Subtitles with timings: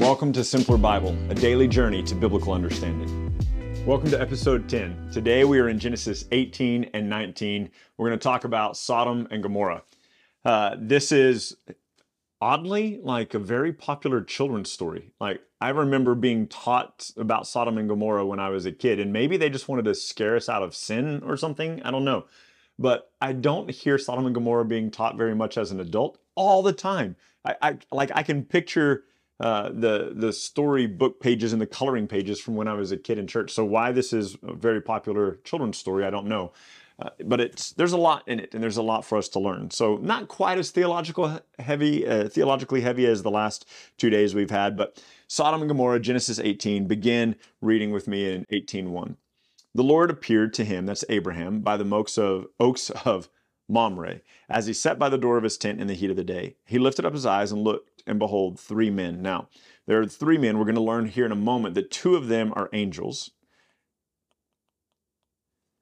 [0.00, 3.34] Welcome to Simpler Bible, a daily journey to biblical understanding.
[3.86, 5.08] Welcome to episode 10.
[5.10, 7.70] Today we are in Genesis 18 and 19.
[7.96, 9.82] We're going to talk about Sodom and Gomorrah.
[10.44, 11.56] Uh, this is
[12.42, 15.12] oddly like a very popular children's story.
[15.18, 19.14] Like I remember being taught about Sodom and Gomorrah when I was a kid, and
[19.14, 21.82] maybe they just wanted to scare us out of sin or something.
[21.82, 22.26] I don't know.
[22.78, 26.62] But I don't hear Sodom and Gomorrah being taught very much as an adult all
[26.62, 27.16] the time.
[27.46, 29.04] I, I like I can picture
[29.38, 33.18] uh, the the storybook pages and the coloring pages from when I was a kid
[33.18, 33.52] in church.
[33.52, 36.52] So why this is a very popular children's story, I don't know.
[36.98, 39.38] Uh, but it's there's a lot in it, and there's a lot for us to
[39.38, 39.70] learn.
[39.70, 43.68] So not quite as theological heavy, uh, theologically heavy as the last
[43.98, 44.78] two days we've had.
[44.78, 46.86] But Sodom and Gomorrah, Genesis 18.
[46.86, 49.16] Begin reading with me in 18:1.
[49.74, 53.28] The Lord appeared to him, that's Abraham, by the oaks of oaks of
[53.68, 56.24] Mamre, as he sat by the door of his tent in the heat of the
[56.24, 56.56] day.
[56.64, 59.22] He lifted up his eyes and looked, and behold, three men.
[59.22, 59.48] Now,
[59.86, 60.58] there are three men.
[60.58, 63.30] We're going to learn here in a moment that two of them are angels.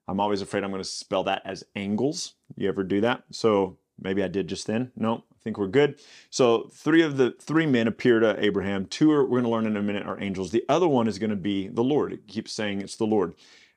[0.07, 2.35] I'm always afraid I'm going to spell that as angles.
[2.55, 3.23] You ever do that?
[3.31, 4.91] So maybe I did just then.
[4.95, 5.99] No, I think we're good.
[6.29, 8.85] So three of the three men appear to Abraham.
[8.85, 10.51] Two are we're going to learn in a minute are angels.
[10.51, 12.13] The other one is going to be the Lord.
[12.13, 13.33] It keeps saying it's the Lord.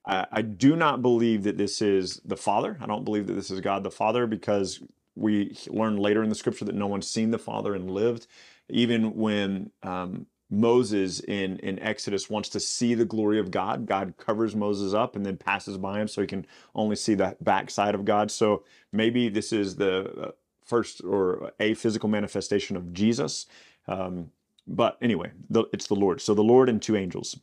[0.09, 2.79] I do not believe that this is the Father.
[2.81, 4.81] I don't believe that this is God the Father because
[5.15, 8.27] we learn later in the scripture that no one's seen the Father and lived.
[8.71, 14.15] Even when um, Moses in, in Exodus wants to see the glory of God, God
[14.17, 17.95] covers Moses up and then passes by him so he can only see the backside
[17.95, 18.31] of God.
[18.31, 20.31] So maybe this is the uh,
[20.65, 23.47] first or a physical manifestation of Jesus.
[23.87, 24.31] Um,
[24.67, 26.21] but anyway, the, it's the Lord.
[26.23, 27.39] So the Lord and two angels.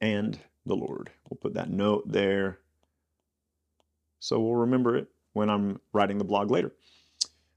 [0.00, 1.10] And the Lord.
[1.28, 2.58] We'll put that note there.
[4.18, 6.72] So we'll remember it when I'm writing the blog later.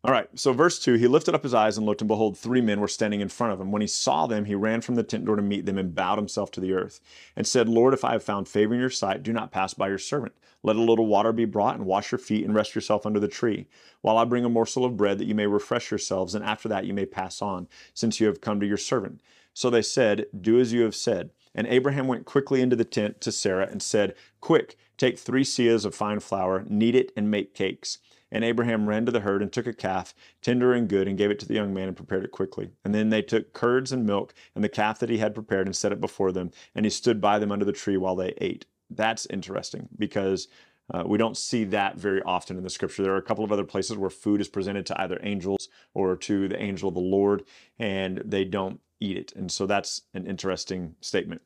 [0.05, 2.59] All right, so verse 2 He lifted up his eyes and looked, and behold, three
[2.59, 3.71] men were standing in front of him.
[3.71, 6.17] When he saw them, he ran from the tent door to meet them and bowed
[6.17, 6.99] himself to the earth
[7.37, 9.87] and said, Lord, if I have found favor in your sight, do not pass by
[9.87, 10.33] your servant.
[10.61, 13.29] Let a little water be brought, and wash your feet, and rest yourself under the
[13.29, 13.67] tree,
[14.01, 16.85] while I bring a morsel of bread that you may refresh yourselves, and after that
[16.85, 19.21] you may pass on, since you have come to your servant.
[19.53, 21.29] So they said, Do as you have said.
[21.55, 25.85] And Abraham went quickly into the tent to Sarah and said, Quick, take three seahs
[25.85, 27.99] of fine flour, knead it, and make cakes.
[28.31, 31.29] And Abraham ran to the herd and took a calf, tender and good, and gave
[31.29, 32.71] it to the young man and prepared it quickly.
[32.83, 35.75] And then they took curds and milk and the calf that he had prepared and
[35.75, 36.49] set it before them.
[36.73, 38.65] And he stood by them under the tree while they ate.
[38.89, 40.47] That's interesting because
[40.91, 43.03] uh, we don't see that very often in the scripture.
[43.03, 46.15] There are a couple of other places where food is presented to either angels or
[46.17, 47.43] to the angel of the Lord,
[47.79, 49.33] and they don't eat it.
[49.35, 51.41] And so that's an interesting statement.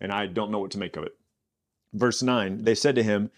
[0.00, 1.16] And I don't know what to make of it.
[1.92, 3.30] Verse 9 They said to him,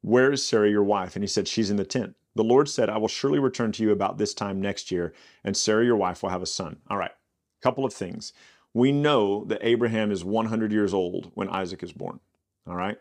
[0.00, 1.16] Where is Sarah, your wife?
[1.16, 2.16] And he said, She's in the tent.
[2.34, 5.12] The Lord said, I will surely return to you about this time next year,
[5.44, 6.78] and Sarah, your wife, will have a son.
[6.88, 7.10] All right,
[7.62, 8.32] couple of things.
[8.74, 12.20] We know that Abraham is 100 years old when Isaac is born.
[12.66, 12.96] All right.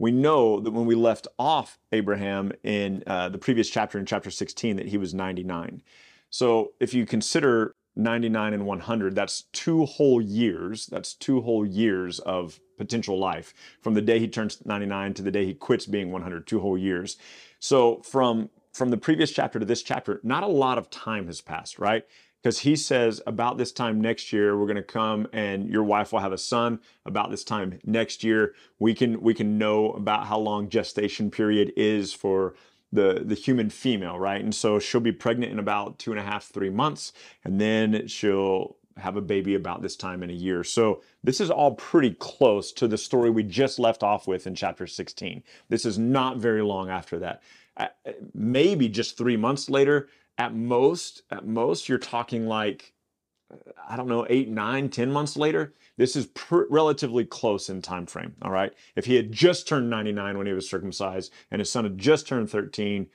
[0.00, 4.30] We know that when we left off Abraham in uh, the previous chapter, in chapter
[4.30, 5.82] 16, that he was 99.
[6.30, 10.86] So if you consider 99 and 100, that's two whole years.
[10.86, 15.30] That's two whole years of potential life from the day he turns 99 to the
[15.30, 17.16] day he quits being 100, two whole years.
[17.58, 21.40] So from from the previous chapter to this chapter, not a lot of time has
[21.40, 22.04] passed, right?
[22.42, 26.12] Because he says about this time next year we're going to come and your wife
[26.12, 26.80] will have a son.
[27.06, 31.72] About this time next year we can we can know about how long gestation period
[31.76, 32.54] is for
[32.94, 34.42] the the human female, right?
[34.42, 37.12] And so she'll be pregnant in about two and a half, three months,
[37.44, 40.62] and then she'll have a baby about this time in a year.
[40.62, 44.54] So this is all pretty close to the story we just left off with in
[44.54, 45.42] chapter 16.
[45.68, 47.42] This is not very long after that.
[48.32, 52.93] Maybe just three months later, at most, at most, you're talking like
[53.88, 55.74] I don't know, eight, nine, ten months later.
[55.96, 58.34] This is pr- relatively close in time frame.
[58.42, 58.72] All right.
[58.96, 62.26] If he had just turned 99 when he was circumcised and his son had just
[62.26, 63.06] turned 13,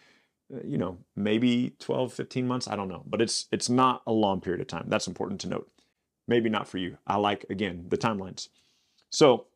[0.53, 2.67] uh, you know, maybe 12, 15 months.
[2.67, 3.03] I don't know.
[3.07, 4.85] But it's it's not a long period of time.
[4.87, 5.69] That's important to note.
[6.27, 6.97] Maybe not for you.
[7.07, 8.49] I like, again, the timelines.
[9.11, 9.47] So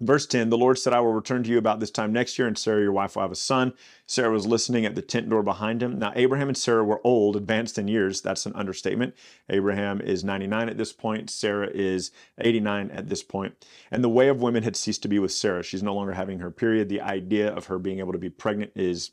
[0.00, 2.46] Verse 10 The Lord said, I will return to you about this time next year,
[2.46, 3.72] and Sarah, your wife, will have a son.
[4.06, 5.98] Sarah was listening at the tent door behind him.
[5.98, 8.20] Now, Abraham and Sarah were old, advanced in years.
[8.20, 9.14] That's an understatement.
[9.48, 13.66] Abraham is 99 at this point, Sarah is 89 at this point.
[13.90, 15.64] And the way of women had ceased to be with Sarah.
[15.64, 16.88] She's no longer having her period.
[16.88, 19.10] The idea of her being able to be pregnant is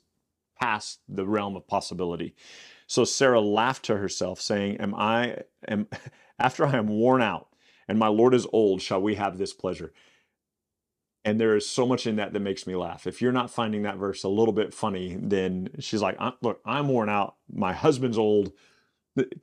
[0.59, 2.35] past the realm of possibility.
[2.87, 5.37] So Sarah laughed to herself, saying, Am I,
[5.67, 5.87] am,
[6.39, 7.47] after I am worn out,
[7.87, 9.91] and my Lord is old, shall we have this pleasure?
[11.25, 13.07] And there is so much in that that makes me laugh.
[13.07, 16.87] If you're not finding that verse a little bit funny, then she's like, Look, I'm
[16.87, 17.35] worn out.
[17.51, 18.53] My husband's old.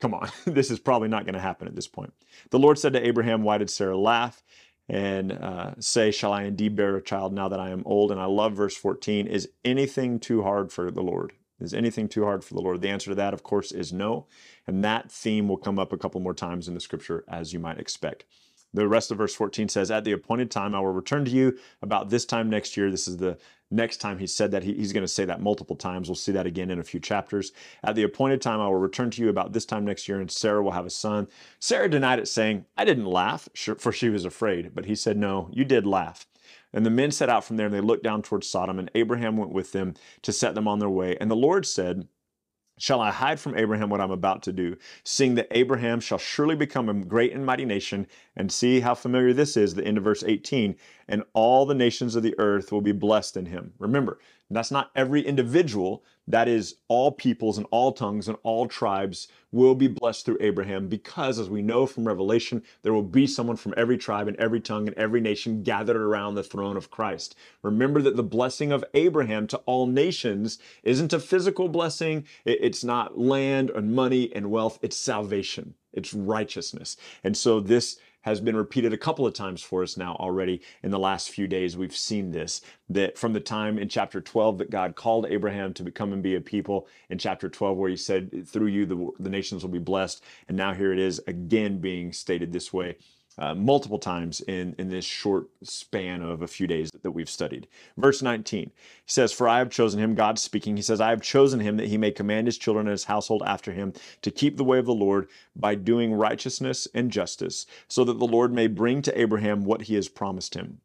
[0.00, 2.12] Come on, this is probably not going to happen at this point.
[2.50, 4.44] The Lord said to Abraham, Why did Sarah laugh?
[4.88, 8.12] And uh, say, Shall I indeed bear a child now that I am old?
[8.12, 9.26] And I love verse 14.
[9.26, 11.32] Is anything too hard for the Lord?
[11.62, 12.80] Is anything too hard for the Lord?
[12.80, 14.26] The answer to that, of course, is no.
[14.66, 17.58] And that theme will come up a couple more times in the scripture, as you
[17.58, 18.24] might expect.
[18.74, 21.58] The rest of verse 14 says, At the appointed time, I will return to you
[21.82, 22.90] about this time next year.
[22.90, 23.36] This is the
[23.70, 24.62] next time he said that.
[24.62, 26.08] He, he's going to say that multiple times.
[26.08, 27.52] We'll see that again in a few chapters.
[27.82, 30.30] At the appointed time, I will return to you about this time next year, and
[30.30, 31.28] Sarah will have a son.
[31.58, 33.48] Sarah denied it, saying, I didn't laugh,
[33.78, 34.74] for she was afraid.
[34.74, 36.26] But he said, No, you did laugh.
[36.72, 39.36] And the men set out from there, and they looked down towards Sodom, and Abraham
[39.36, 41.16] went with them to set them on their way.
[41.20, 42.08] And the Lord said,
[42.78, 46.56] Shall I hide from Abraham what I'm about to do, seeing that Abraham shall surely
[46.56, 48.06] become a great and mighty nation?
[48.34, 50.76] And see how familiar this is, the end of verse 18,
[51.06, 53.74] and all the nations of the earth will be blessed in him.
[53.78, 54.18] Remember,
[54.56, 59.74] that's not every individual, that is all peoples and all tongues and all tribes will
[59.74, 63.74] be blessed through Abraham because, as we know from Revelation, there will be someone from
[63.76, 67.34] every tribe and every tongue and every nation gathered around the throne of Christ.
[67.62, 73.18] Remember that the blessing of Abraham to all nations isn't a physical blessing, it's not
[73.18, 76.96] land and money and wealth, it's salvation, it's righteousness.
[77.24, 80.90] And so this has been repeated a couple of times for us now already in
[80.90, 81.76] the last few days.
[81.76, 85.82] We've seen this that from the time in chapter 12 that God called Abraham to
[85.82, 89.30] become and be a people, in chapter 12 where he said, Through you the, the
[89.30, 90.22] nations will be blessed.
[90.48, 92.96] And now here it is again being stated this way
[93.38, 97.68] uh, multiple times in, in this short span of a few days that, we've studied.
[97.96, 98.72] Verse 19, he
[99.06, 101.88] says, For I have chosen him, God speaking, he says, I have chosen him that
[101.88, 103.92] he may command his children and his household after him
[104.22, 108.26] to keep the way of the Lord by doing righteousness and justice, so that the
[108.26, 110.80] Lord may bring to Abraham what he has promised him.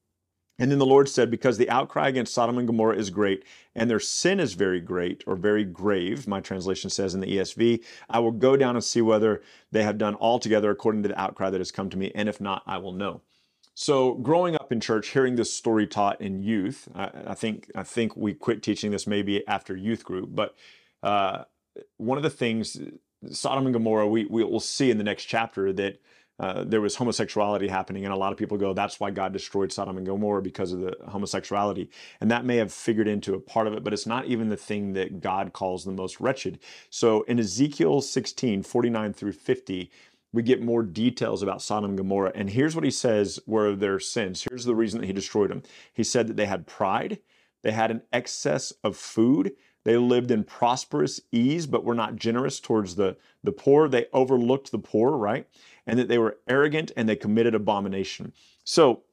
[0.59, 3.45] And then the Lord said, Because the outcry against Sodom and Gomorrah is great,
[3.75, 7.83] and their sin is very great, or very grave, my translation says in the ESV,
[8.09, 11.50] I will go down and see whether they have done altogether according to the outcry
[11.50, 13.21] that has come to me, and if not, I will know.
[13.75, 17.83] So, growing up in church, hearing this story taught in youth, I, I think I
[17.83, 20.56] think we quit teaching this maybe after youth group, but
[21.04, 21.44] uh,
[21.98, 22.80] one of the things,
[23.30, 26.01] Sodom and Gomorrah, we, we will see in the next chapter that
[26.39, 29.71] uh, there was homosexuality happening, and a lot of people go, that's why God destroyed
[29.71, 31.89] Sodom and Gomorrah because of the homosexuality.
[32.21, 34.57] And that may have figured into a part of it, but it's not even the
[34.57, 36.59] thing that God calls the most wretched.
[36.89, 39.91] So in Ezekiel 16, 49 through 50,
[40.31, 42.33] we get more details about Sodom and Gomorrah.
[42.35, 44.45] And here's what he says were their sins.
[44.47, 45.63] Here's the reason that he destroyed them.
[45.91, 47.19] He said that they had pride,
[47.63, 49.53] they had an excess of food,
[49.87, 53.87] they lived in prosperous ease, but were not generous towards the, the poor.
[53.87, 55.47] They overlooked the poor, right?
[55.87, 58.33] And that they were arrogant and they committed abomination.
[58.63, 59.03] So,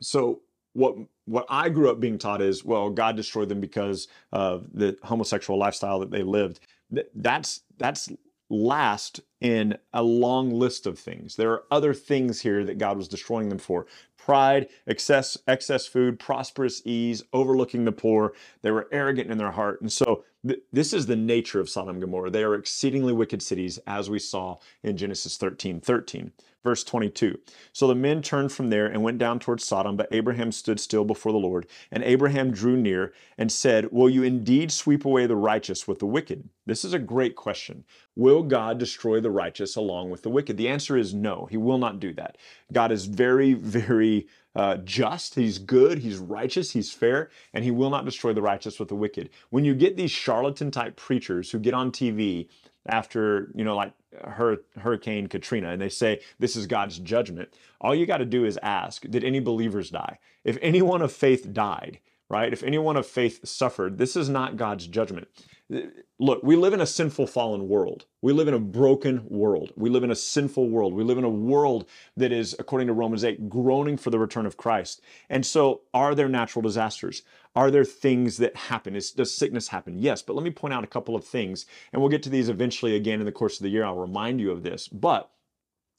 [0.00, 0.40] so
[0.74, 4.98] what what I grew up being taught is, well, God destroyed them because of the
[5.04, 6.60] homosexual lifestyle that they lived.
[7.14, 8.10] That's that's
[8.50, 11.36] last in a long list of things.
[11.36, 13.86] There are other things here that God was destroying them for
[14.18, 18.34] pride, excess, excess food, prosperous ease, overlooking the poor.
[18.60, 19.80] They were arrogant in their heart.
[19.80, 22.30] And so th- this is the nature of Sodom and Gomorrah.
[22.30, 26.32] They are exceedingly wicked cities, as we saw in Genesis 13 13.
[26.62, 27.38] Verse 22.
[27.72, 31.04] So the men turned from there and went down towards Sodom, but Abraham stood still
[31.04, 31.66] before the Lord.
[31.90, 36.06] And Abraham drew near and said, Will you indeed sweep away the righteous with the
[36.06, 36.48] wicked?
[36.64, 37.84] This is a great question.
[38.14, 40.56] Will God destroy the righteous along with the wicked?
[40.56, 42.38] The answer is no, he will not do that.
[42.72, 47.90] God is very, very uh, just, he's good, he's righteous, he's fair, and he will
[47.90, 49.30] not destroy the righteous with the wicked.
[49.50, 52.48] When you get these charlatan type preachers who get on TV
[52.86, 53.92] after, you know, like
[54.78, 58.58] Hurricane Katrina, and they say this is God's judgment, all you got to do is
[58.62, 60.18] ask, did any believers die?
[60.44, 62.52] If anyone of faith died, right?
[62.52, 65.28] If anyone of faith suffered, this is not God's judgment.
[66.18, 68.04] Look, we live in a sinful, fallen world.
[68.20, 69.72] We live in a broken world.
[69.76, 70.92] We live in a sinful world.
[70.92, 74.46] We live in a world that is, according to Romans 8, groaning for the return
[74.46, 75.00] of Christ.
[75.30, 77.22] And so, are there natural disasters?
[77.56, 78.94] Are there things that happen?
[78.94, 79.98] Is, does sickness happen?
[79.98, 82.48] Yes, but let me point out a couple of things, and we'll get to these
[82.48, 83.84] eventually again in the course of the year.
[83.84, 84.88] I'll remind you of this.
[84.88, 85.30] But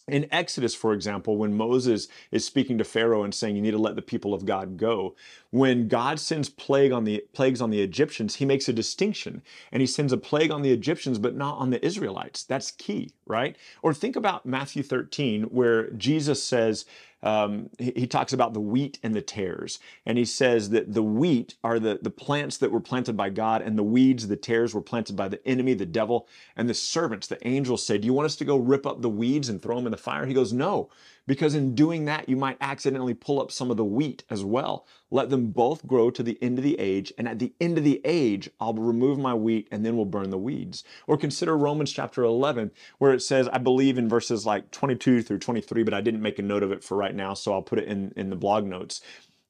[0.08, 3.78] in Exodus, for example, when Moses is speaking to Pharaoh and saying, You need to
[3.78, 5.16] let the people of God go,
[5.50, 9.42] when God sends plague on the plagues on the Egyptians, he makes a distinction
[9.72, 12.44] and he sends a plague on the Egyptians, but not on the Israelites.
[12.44, 13.56] That's key, right?
[13.82, 16.86] Or think about Matthew 13, where Jesus says,
[17.24, 19.80] um, he, he, talks about the wheat and the tares.
[20.06, 23.62] And he says that the wheat are the, the plants that were planted by God,
[23.62, 26.28] and the weeds, the tares, were planted by the enemy, the devil.
[26.58, 29.10] And the servants, the angels, say, Do you want us to go rip up the
[29.10, 30.26] weeds and throw them in the fire?
[30.26, 30.90] He goes, No,
[31.26, 34.86] because in doing that, you might accidentally pull up some of the wheat as well.
[35.10, 37.84] Let them both grow to the end of the age, and at the end of
[37.84, 40.84] the age, I'll remove my wheat and then we'll burn the weeds.
[41.08, 45.40] Or consider Romans chapter 11, where it says, I believe in verses like 22 through
[45.40, 47.80] 23, but I didn't make a note of it for right now, so I'll put
[47.80, 49.02] it in, in the blog notes.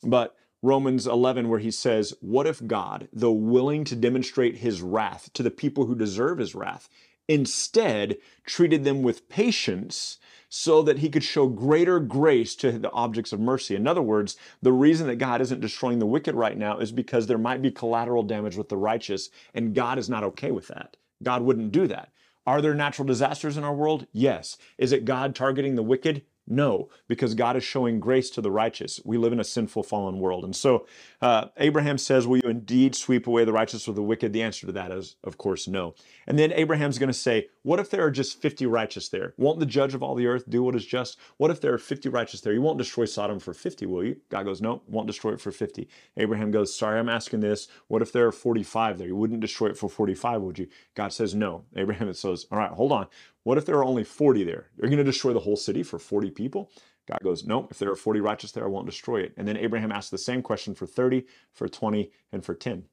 [0.04, 5.30] But Romans 11, where he says, What if God, though willing to demonstrate his wrath
[5.34, 6.88] to the people who deserve his wrath,
[7.28, 10.20] instead treated them with patience
[10.56, 13.74] so that he could show greater grace to the objects of mercy.
[13.74, 17.26] In other words, the reason that God isn't destroying the wicked right now is because
[17.26, 20.96] there might be collateral damage with the righteous, and God is not okay with that.
[21.24, 22.12] God wouldn't do that.
[22.46, 24.06] Are there natural disasters in our world?
[24.12, 24.60] Yes.
[24.78, 26.22] Is it God targeting the wicked?
[26.46, 29.00] No, because God is showing grace to the righteous.
[29.06, 30.44] We live in a sinful, fallen world.
[30.44, 30.86] And so
[31.22, 34.34] uh, Abraham says, Will you indeed sweep away the righteous or the wicked?
[34.34, 35.96] The answer to that is, of course, no.
[36.28, 39.34] And then Abraham's going to say, What if there are just 50 righteous there?
[39.38, 41.18] Won't the judge of all the earth do what is just?
[41.38, 42.52] What if there are 50 righteous there?
[42.52, 44.18] You won't destroy Sodom for 50, will you?
[44.30, 45.88] God goes, No, won't destroy it for 50.
[46.18, 47.70] Abraham goes, Sorry, I'm asking this.
[47.88, 49.08] What if there are 45 there?
[49.08, 50.68] You wouldn't destroy it for 45, would you?
[50.94, 51.64] God says, No.
[51.78, 53.08] Abraham says, All right, hold on.
[53.44, 54.68] What if there are only 40 there?
[54.78, 56.72] You're going to destroy the whole city for 40 people?
[57.08, 59.34] God goes, No, if there are 40 righteous there, I won't destroy it.
[59.38, 62.86] And then Abraham asks the same question for 30, for 20, and for 10.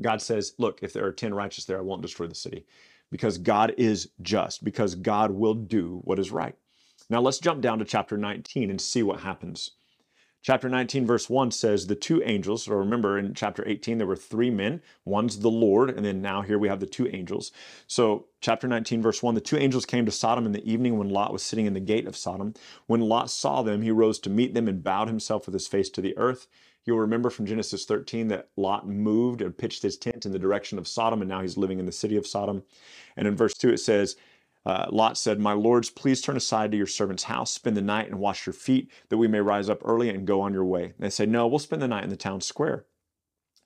[0.00, 2.66] God says, Look, if there are 10 righteous there, I won't destroy the city.
[3.10, 6.54] Because God is just, because God will do what is right.
[7.08, 9.72] Now let's jump down to chapter 19 and see what happens.
[10.40, 14.16] Chapter 19, verse 1 says, The two angels, so remember in chapter 18, there were
[14.16, 14.80] three men.
[15.04, 17.50] One's the Lord, and then now here we have the two angels.
[17.88, 21.10] So, chapter 19, verse 1 The two angels came to Sodom in the evening when
[21.10, 22.54] Lot was sitting in the gate of Sodom.
[22.86, 25.90] When Lot saw them, he rose to meet them and bowed himself with his face
[25.90, 26.46] to the earth.
[26.84, 30.78] You'll remember from Genesis 13 that Lot moved and pitched his tent in the direction
[30.78, 32.62] of Sodom, and now he's living in the city of Sodom.
[33.16, 34.16] And in verse 2, it says,
[34.68, 38.08] uh, Lot said, My lords, please turn aside to your servant's house, spend the night
[38.08, 40.84] and wash your feet, that we may rise up early and go on your way.
[40.84, 42.84] And they said, No, we'll spend the night in the town square.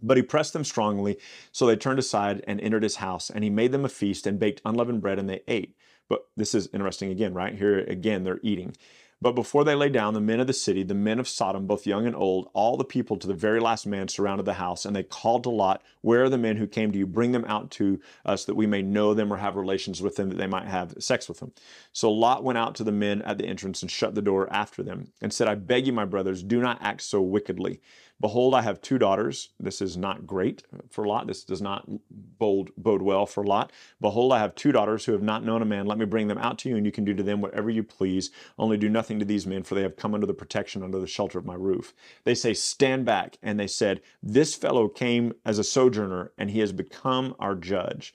[0.00, 1.18] But he pressed them strongly,
[1.50, 4.38] so they turned aside and entered his house, and he made them a feast and
[4.38, 5.76] baked unleavened bread, and they ate.
[6.08, 7.54] But this is interesting again, right?
[7.54, 8.76] Here again, they're eating.
[9.22, 11.86] But before they lay down, the men of the city, the men of Sodom, both
[11.86, 14.96] young and old, all the people to the very last man surrounded the house, and
[14.96, 17.06] they called to Lot, Where are the men who came to you?
[17.06, 20.28] Bring them out to us that we may know them or have relations with them,
[20.30, 21.52] that they might have sex with them.
[21.92, 24.82] So Lot went out to the men at the entrance and shut the door after
[24.82, 27.80] them, and said, I beg you, my brothers, do not act so wickedly.
[28.22, 29.48] Behold, I have two daughters.
[29.58, 31.26] This is not great for Lot.
[31.26, 33.72] This does not bode, bode well for Lot.
[34.00, 35.86] Behold, I have two daughters who have not known a man.
[35.86, 37.82] Let me bring them out to you, and you can do to them whatever you
[37.82, 38.30] please.
[38.56, 41.06] Only do nothing to these men, for they have come under the protection, under the
[41.08, 41.94] shelter of my roof.
[42.22, 43.38] They say, Stand back.
[43.42, 48.14] And they said, This fellow came as a sojourner, and he has become our judge.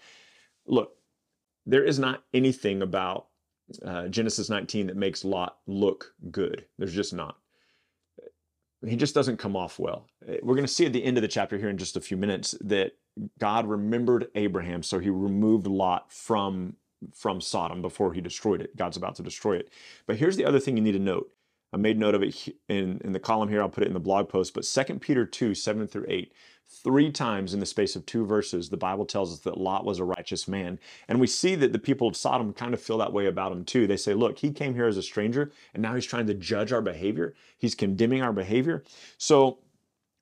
[0.65, 0.93] Look,
[1.65, 3.27] there is not anything about
[3.85, 6.63] uh, Genesis 19 that makes Lot look good.
[6.77, 7.35] There's just not
[8.85, 10.07] he just doesn't come off well.
[10.27, 12.01] Eh, we're going to see at the end of the chapter here in just a
[12.01, 12.93] few minutes that
[13.39, 16.75] God remembered Abraham, so he removed Lot from
[17.13, 18.75] from Sodom before he destroyed it.
[18.75, 19.69] God's about to destroy it.
[20.07, 21.31] But here's the other thing you need to note.
[21.73, 23.61] I made note of it in, in the column here.
[23.61, 24.53] I'll put it in the blog post.
[24.53, 26.33] But 2 Peter 2, 7 through 8,
[26.69, 29.99] three times in the space of two verses, the Bible tells us that Lot was
[29.99, 30.79] a righteous man.
[31.07, 33.63] And we see that the people of Sodom kind of feel that way about him
[33.63, 33.87] too.
[33.87, 36.73] They say, look, he came here as a stranger, and now he's trying to judge
[36.73, 37.35] our behavior.
[37.57, 38.83] He's condemning our behavior.
[39.17, 39.59] So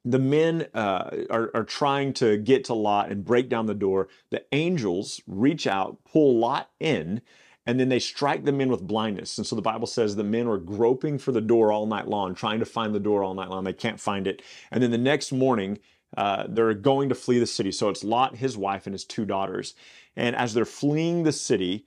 [0.03, 4.07] the men uh, are, are trying to get to Lot and break down the door.
[4.29, 7.21] The angels reach out, pull Lot in,
[7.65, 9.37] and then they strike the men with blindness.
[9.37, 12.35] And so the Bible says the men were groping for the door all night long,
[12.35, 13.63] trying to find the door all night long.
[13.63, 14.41] They can't find it.
[14.71, 15.79] And then the next morning,
[16.15, 17.71] uh, they're going to flee the city.
[17.71, 19.73] So it's Lot, his wife, and his two daughters.
[20.15, 21.85] And as they're fleeing the city,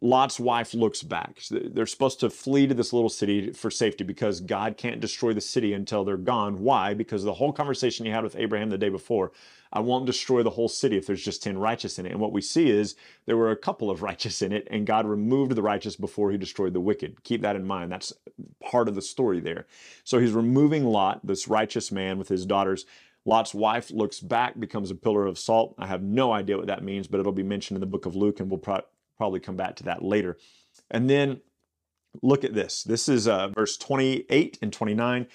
[0.00, 1.40] Lot's wife looks back.
[1.50, 5.40] They're supposed to flee to this little city for safety because God can't destroy the
[5.40, 6.60] city until they're gone.
[6.60, 6.94] Why?
[6.94, 9.32] Because the whole conversation he had with Abraham the day before,
[9.74, 12.12] I won't destroy the whole city if there's just 10 righteous in it.
[12.12, 12.94] And what we see is
[13.26, 16.38] there were a couple of righteous in it, and God removed the righteous before he
[16.38, 17.22] destroyed the wicked.
[17.24, 17.90] Keep that in mind.
[17.90, 18.12] That's
[18.62, 19.66] part of the story there.
[20.04, 22.86] So he's removing Lot, this righteous man with his daughters.
[23.26, 25.74] Lot's wife looks back, becomes a pillar of salt.
[25.78, 28.14] I have no idea what that means, but it'll be mentioned in the book of
[28.14, 28.82] Luke, and we'll pro-
[29.16, 30.36] probably come back to that later.
[30.90, 31.40] And then
[32.22, 32.84] look at this.
[32.84, 35.26] This is uh, verse 28 and 29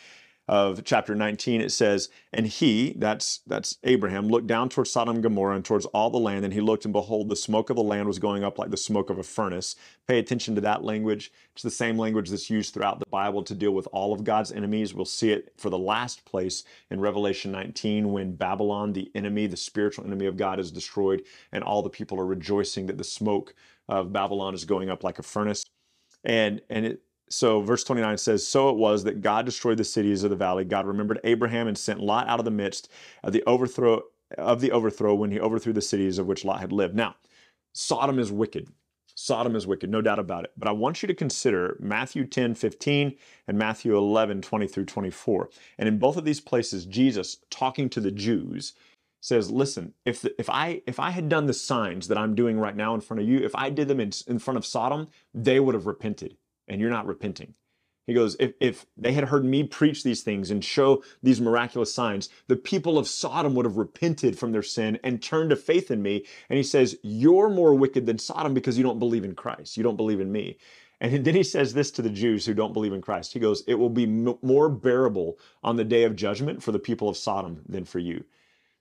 [0.50, 5.24] of chapter 19 it says and he that's that's abraham looked down towards sodom and
[5.24, 7.84] gomorrah and towards all the land and he looked and behold the smoke of the
[7.84, 9.76] land was going up like the smoke of a furnace.
[10.08, 11.32] Pay attention to that language.
[11.54, 14.52] It's the same language that's used throughout the bible to deal with all of god's
[14.52, 14.94] enemies.
[14.94, 19.56] We'll see it for the last place in revelation 19 when babylon the enemy the
[19.56, 23.54] spiritual enemy of god is destroyed and all the people are rejoicing that the smoke
[23.88, 25.64] of babylon is going up like a furnace.
[26.24, 30.24] And and it so verse 29 says, So it was that God destroyed the cities
[30.24, 30.66] of the valley.
[30.66, 32.90] God remembered Abraham and sent Lot out of the midst
[33.24, 34.04] of the overthrow
[34.38, 36.96] of the overthrow when he overthrew the cities of which Lot had lived.
[36.96, 37.16] Now,
[37.74, 38.68] Sodom is wicked.
[39.16, 40.52] Sodom is wicked, no doubt about it.
[40.56, 43.16] But I want you to consider Matthew 10, 15
[43.48, 45.50] and Matthew 11, 20 through 24.
[45.78, 48.74] And in both of these places, Jesus, talking to the Jews,
[49.22, 52.58] says, listen, if, the, if, I, if I had done the signs that I'm doing
[52.60, 55.10] right now in front of you, if I did them in, in front of Sodom,
[55.34, 56.38] they would have repented,
[56.70, 57.54] and you're not repenting.
[58.10, 61.94] He goes, if, if they had heard me preach these things and show these miraculous
[61.94, 65.92] signs, the people of Sodom would have repented from their sin and turned to faith
[65.92, 66.26] in me.
[66.50, 69.78] And he says, You're more wicked than Sodom because you don't believe in Christ.
[69.78, 70.58] You don't believe in me.
[71.00, 73.32] And then he says this to the Jews who don't believe in Christ.
[73.32, 76.80] He goes, It will be m- more bearable on the day of judgment for the
[76.80, 78.24] people of Sodom than for you.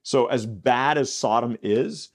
[0.01, 2.09] So, as bad as Sodom is,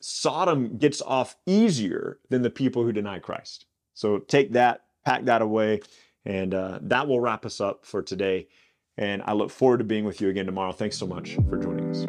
[0.00, 3.66] Sodom gets off easier than the people who deny Christ.
[4.00, 5.82] So, take that pack that away.
[6.24, 8.48] And uh, that will wrap us up for today.
[8.96, 10.72] And I look forward to being with you again tomorrow.
[10.72, 12.06] Thanks so much for joining us.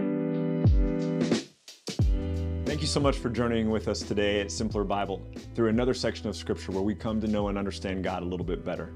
[2.66, 5.22] Thank you so much for journeying with us today at Simpler Bible
[5.54, 8.46] through another section of Scripture where we come to know and understand God a little
[8.46, 8.94] bit better.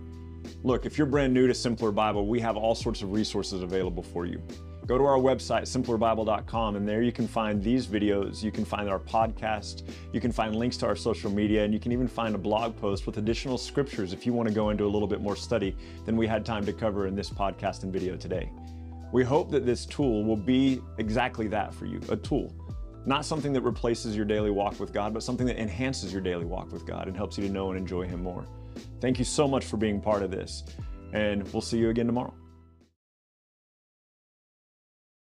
[0.63, 4.03] Look, if you're brand new to Simpler Bible, we have all sorts of resources available
[4.03, 4.41] for you
[4.86, 8.44] go to our website, simplerbible.com, and there you can find these videos.
[8.44, 9.84] You can find our podcast.
[10.13, 12.75] You can find links to our social media, and you can even find a blog
[12.77, 15.75] post with additional scriptures if you want to go into a little bit more study
[16.06, 18.51] than we had time to cover in this podcast and video today.
[19.12, 22.54] We hope that this tool will be exactly that for you a tool.
[23.06, 26.46] Not something that replaces your daily walk with God, but something that enhances your daily
[26.46, 28.46] walk with God and helps you to know and enjoy Him more.
[29.00, 30.63] Thank you so much for being part of this,
[31.13, 32.34] and we'll see you again tomorrow.